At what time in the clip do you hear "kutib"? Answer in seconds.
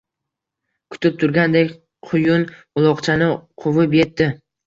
0.93-1.19